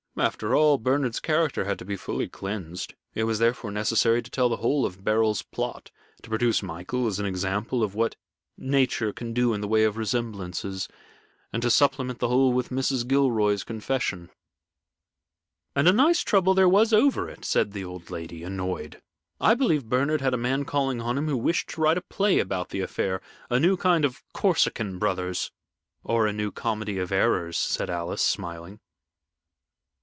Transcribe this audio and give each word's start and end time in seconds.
"After 0.17 0.53
all, 0.53 0.77
Bernard's 0.77 1.21
character 1.21 1.63
had 1.63 1.79
to 1.79 1.85
be 1.85 1.95
fully 1.95 2.27
cleansed. 2.27 2.95
It 3.15 3.23
was 3.23 3.39
therefore 3.39 3.71
necessary 3.71 4.21
to 4.21 4.29
tell 4.29 4.49
the 4.49 4.57
whole 4.57 4.85
of 4.85 5.05
Beryl's 5.05 5.41
plot, 5.41 5.89
to 6.21 6.29
produce 6.29 6.61
Michael 6.61 7.07
as 7.07 7.17
an 7.17 7.25
example 7.25 7.81
of 7.81 7.95
what 7.95 8.17
Nature 8.57 9.13
can 9.13 9.31
do 9.33 9.53
in 9.53 9.61
the 9.61 9.69
way 9.69 9.85
of 9.85 9.95
resemblances, 9.95 10.89
and 11.53 11.61
to 11.63 11.71
supplement 11.71 12.19
the 12.19 12.27
whole 12.27 12.51
with 12.51 12.69
Mrs. 12.69 13.07
Gilroy's 13.07 13.63
confession." 13.63 14.29
"And 15.77 15.87
a 15.87 15.93
nice 15.93 16.19
trouble 16.23 16.53
there 16.53 16.67
was 16.69 16.91
over 16.91 17.29
it," 17.29 17.45
said 17.45 17.71
the 17.71 17.85
old 17.85 18.09
lady, 18.09 18.43
annoyed. 18.43 19.01
"I 19.39 19.53
believe 19.55 19.85
Bernard 19.89 20.19
had 20.19 20.33
a 20.33 20.37
man 20.37 20.65
calling 20.65 20.99
on 20.99 21.17
him 21.17 21.29
who 21.29 21.37
wished 21.37 21.69
to 21.69 21.81
write 21.81 21.97
a 21.97 22.01
play 22.01 22.37
about 22.39 22.69
the 22.69 22.81
affair 22.81 23.21
a 23.49 23.61
new 23.61 23.77
kind 23.77 24.03
of 24.03 24.21
'Corsican 24.33 24.99
Brothers.'" 24.99 25.51
"Or 26.03 26.27
a 26.27 26.33
new 26.33 26.51
'Comedy 26.51 26.97
of 26.99 27.13
Errors,'" 27.13 27.57
said 27.57 27.89
Alice, 27.89 28.21
smiling. 28.21 28.81